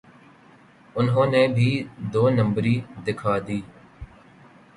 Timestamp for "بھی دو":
1.55-2.23